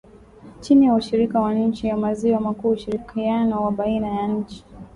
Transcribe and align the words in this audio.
chini 0.61 0.85
ya 0.85 0.93
ushirika 0.93 1.39
wa 1.39 1.53
nchi 1.53 1.87
za 1.89 1.97
maziwa 1.97 2.39
makuu 2.41 2.69
ushirikiano 2.69 3.63
wa 3.63 3.71
baina 3.71 4.07
ya 4.07 4.27
nchi 4.27 4.65